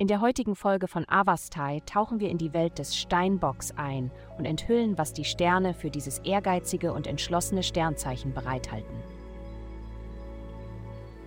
In 0.00 0.06
der 0.06 0.22
heutigen 0.22 0.56
Folge 0.56 0.88
von 0.88 1.06
Avastai 1.10 1.82
tauchen 1.84 2.20
wir 2.20 2.30
in 2.30 2.38
die 2.38 2.54
Welt 2.54 2.78
des 2.78 2.96
Steinbocks 2.96 3.74
ein 3.76 4.10
und 4.38 4.46
enthüllen, 4.46 4.96
was 4.96 5.12
die 5.12 5.26
Sterne 5.26 5.74
für 5.74 5.90
dieses 5.90 6.20
ehrgeizige 6.20 6.94
und 6.94 7.06
entschlossene 7.06 7.62
Sternzeichen 7.62 8.32
bereithalten. 8.32 8.96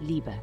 Liebe. 0.02 0.34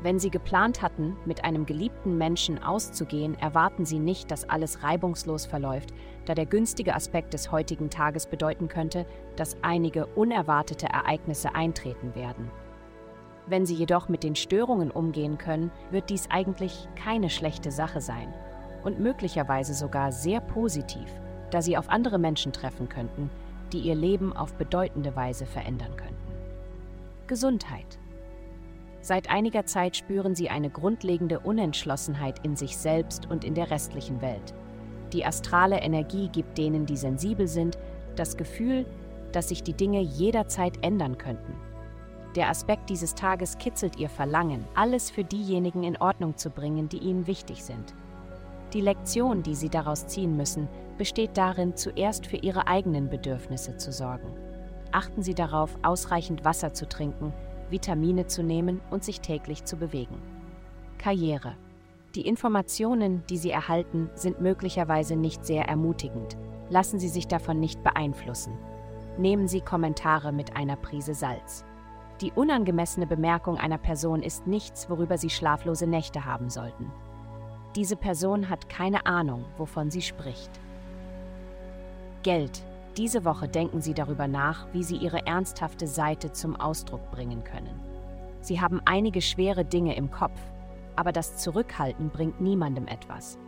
Wenn 0.00 0.18
Sie 0.18 0.30
geplant 0.30 0.80
hatten, 0.80 1.18
mit 1.26 1.44
einem 1.44 1.66
geliebten 1.66 2.16
Menschen 2.16 2.62
auszugehen, 2.62 3.34
erwarten 3.38 3.84
Sie 3.84 3.98
nicht, 3.98 4.30
dass 4.30 4.48
alles 4.48 4.82
reibungslos 4.82 5.44
verläuft, 5.44 5.90
da 6.24 6.34
der 6.34 6.46
günstige 6.46 6.94
Aspekt 6.94 7.34
des 7.34 7.52
heutigen 7.52 7.90
Tages 7.90 8.26
bedeuten 8.26 8.68
könnte, 8.68 9.04
dass 9.36 9.58
einige 9.60 10.06
unerwartete 10.06 10.86
Ereignisse 10.86 11.54
eintreten 11.54 12.14
werden. 12.14 12.50
Wenn 13.48 13.64
Sie 13.64 13.74
jedoch 13.74 14.10
mit 14.10 14.24
den 14.24 14.36
Störungen 14.36 14.90
umgehen 14.90 15.38
können, 15.38 15.70
wird 15.90 16.10
dies 16.10 16.30
eigentlich 16.30 16.86
keine 16.96 17.30
schlechte 17.30 17.70
Sache 17.70 18.02
sein 18.02 18.34
und 18.84 19.00
möglicherweise 19.00 19.72
sogar 19.72 20.12
sehr 20.12 20.40
positiv, 20.40 21.10
da 21.50 21.62
Sie 21.62 21.78
auf 21.78 21.88
andere 21.88 22.18
Menschen 22.18 22.52
treffen 22.52 22.90
könnten, 22.90 23.30
die 23.72 23.80
Ihr 23.80 23.94
Leben 23.94 24.34
auf 24.34 24.52
bedeutende 24.54 25.16
Weise 25.16 25.46
verändern 25.46 25.96
könnten. 25.96 26.14
Gesundheit. 27.26 27.98
Seit 29.00 29.30
einiger 29.30 29.64
Zeit 29.64 29.96
spüren 29.96 30.34
Sie 30.34 30.50
eine 30.50 30.68
grundlegende 30.68 31.40
Unentschlossenheit 31.40 32.44
in 32.44 32.54
sich 32.54 32.76
selbst 32.76 33.30
und 33.30 33.44
in 33.44 33.54
der 33.54 33.70
restlichen 33.70 34.20
Welt. 34.20 34.52
Die 35.14 35.24
astrale 35.24 35.78
Energie 35.78 36.28
gibt 36.28 36.58
denen, 36.58 36.84
die 36.84 36.98
sensibel 36.98 37.48
sind, 37.48 37.78
das 38.14 38.36
Gefühl, 38.36 38.84
dass 39.32 39.48
sich 39.48 39.62
die 39.62 39.72
Dinge 39.72 40.00
jederzeit 40.00 40.84
ändern 40.84 41.16
könnten 41.16 41.54
der 42.38 42.50
Aspekt 42.50 42.88
dieses 42.88 43.16
Tages 43.16 43.58
kitzelt 43.58 43.98
ihr 43.98 44.08
Verlangen, 44.08 44.64
alles 44.76 45.10
für 45.10 45.24
diejenigen 45.24 45.82
in 45.82 45.96
Ordnung 45.96 46.36
zu 46.36 46.50
bringen, 46.50 46.88
die 46.88 46.98
ihnen 46.98 47.26
wichtig 47.26 47.64
sind. 47.64 47.94
Die 48.72 48.80
Lektion, 48.80 49.42
die 49.42 49.56
sie 49.56 49.68
daraus 49.68 50.06
ziehen 50.06 50.36
müssen, 50.36 50.68
besteht 50.98 51.36
darin, 51.36 51.76
zuerst 51.76 52.28
für 52.28 52.36
ihre 52.36 52.68
eigenen 52.68 53.10
Bedürfnisse 53.10 53.76
zu 53.76 53.90
sorgen. 53.90 54.32
Achten 54.92 55.20
Sie 55.20 55.34
darauf, 55.34 55.76
ausreichend 55.82 56.44
Wasser 56.44 56.72
zu 56.72 56.88
trinken, 56.88 57.32
Vitamine 57.70 58.28
zu 58.28 58.44
nehmen 58.44 58.80
und 58.90 59.02
sich 59.02 59.20
täglich 59.20 59.64
zu 59.64 59.76
bewegen. 59.76 60.22
Karriere. 60.96 61.56
Die 62.14 62.26
Informationen, 62.26 63.24
die 63.28 63.36
Sie 63.36 63.50
erhalten, 63.50 64.10
sind 64.14 64.40
möglicherweise 64.40 65.16
nicht 65.16 65.44
sehr 65.44 65.64
ermutigend. 65.64 66.36
Lassen 66.70 67.00
Sie 67.00 67.08
sich 67.08 67.26
davon 67.26 67.58
nicht 67.58 67.82
beeinflussen. 67.82 68.56
Nehmen 69.18 69.48
Sie 69.48 69.60
Kommentare 69.60 70.32
mit 70.32 70.54
einer 70.54 70.76
Prise 70.76 71.14
Salz. 71.14 71.64
Die 72.20 72.32
unangemessene 72.32 73.06
Bemerkung 73.06 73.58
einer 73.58 73.78
Person 73.78 74.22
ist 74.22 74.46
nichts, 74.46 74.90
worüber 74.90 75.18
Sie 75.18 75.30
schlaflose 75.30 75.86
Nächte 75.86 76.24
haben 76.24 76.50
sollten. 76.50 76.90
Diese 77.76 77.96
Person 77.96 78.48
hat 78.48 78.68
keine 78.68 79.06
Ahnung, 79.06 79.44
wovon 79.56 79.90
sie 79.90 80.02
spricht. 80.02 80.50
Geld. 82.22 82.62
Diese 82.96 83.24
Woche 83.24 83.46
denken 83.46 83.80
Sie 83.80 83.94
darüber 83.94 84.26
nach, 84.26 84.66
wie 84.72 84.82
Sie 84.82 84.96
Ihre 84.96 85.24
ernsthafte 85.26 85.86
Seite 85.86 86.32
zum 86.32 86.56
Ausdruck 86.56 87.12
bringen 87.12 87.44
können. 87.44 87.80
Sie 88.40 88.60
haben 88.60 88.80
einige 88.84 89.22
schwere 89.22 89.64
Dinge 89.64 89.94
im 89.94 90.10
Kopf, 90.10 90.40
aber 90.96 91.12
das 91.12 91.36
Zurückhalten 91.36 92.10
bringt 92.10 92.40
niemandem 92.40 92.88
etwas. 92.88 93.38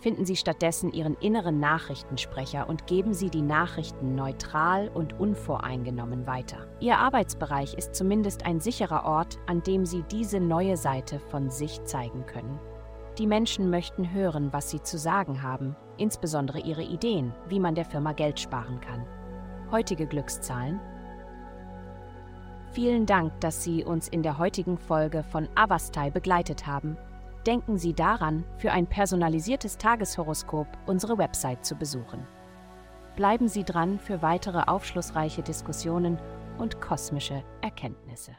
Finden 0.00 0.24
Sie 0.24 0.36
stattdessen 0.36 0.92
Ihren 0.92 1.14
inneren 1.14 1.58
Nachrichtensprecher 1.58 2.68
und 2.68 2.86
geben 2.86 3.14
Sie 3.14 3.30
die 3.30 3.42
Nachrichten 3.42 4.14
neutral 4.14 4.88
und 4.88 5.18
unvoreingenommen 5.18 6.26
weiter. 6.26 6.68
Ihr 6.78 6.98
Arbeitsbereich 6.98 7.74
ist 7.74 7.94
zumindest 7.94 8.46
ein 8.46 8.60
sicherer 8.60 9.04
Ort, 9.04 9.38
an 9.46 9.62
dem 9.62 9.84
Sie 9.84 10.04
diese 10.10 10.38
neue 10.38 10.76
Seite 10.76 11.18
von 11.18 11.50
sich 11.50 11.82
zeigen 11.84 12.26
können. 12.26 12.60
Die 13.18 13.26
Menschen 13.26 13.70
möchten 13.70 14.12
hören, 14.12 14.52
was 14.52 14.70
Sie 14.70 14.80
zu 14.80 14.98
sagen 14.98 15.42
haben, 15.42 15.74
insbesondere 15.96 16.60
Ihre 16.60 16.84
Ideen, 16.84 17.34
wie 17.48 17.58
man 17.58 17.74
der 17.74 17.84
Firma 17.84 18.12
Geld 18.12 18.38
sparen 18.38 18.80
kann. 18.80 19.04
Heutige 19.72 20.06
Glückszahlen 20.06 20.80
Vielen 22.72 23.06
Dank, 23.06 23.40
dass 23.40 23.64
Sie 23.64 23.84
uns 23.84 24.06
in 24.08 24.22
der 24.22 24.38
heutigen 24.38 24.78
Folge 24.78 25.24
von 25.24 25.48
Avastai 25.56 26.10
begleitet 26.10 26.66
haben 26.66 26.96
denken 27.48 27.78
Sie 27.78 27.94
daran, 27.94 28.44
für 28.58 28.72
ein 28.72 28.86
personalisiertes 28.86 29.78
Tageshoroskop 29.78 30.66
unsere 30.84 31.16
Website 31.16 31.64
zu 31.64 31.76
besuchen. 31.76 32.26
Bleiben 33.16 33.48
Sie 33.48 33.64
dran 33.64 33.98
für 33.98 34.20
weitere 34.20 34.64
aufschlussreiche 34.66 35.42
Diskussionen 35.42 36.18
und 36.58 36.82
kosmische 36.82 37.42
Erkenntnisse. 37.62 38.32